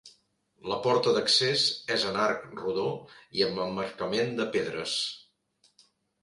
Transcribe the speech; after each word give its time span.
La 0.69 0.77
porta 0.85 1.11
d'accés 1.17 1.65
és 1.95 2.05
en 2.11 2.17
arc 2.21 2.47
rodó 2.63 2.87
i 3.41 3.45
amb 3.49 3.61
emmarcament 3.67 4.35
de 4.41 4.49
pedres. 4.57 4.97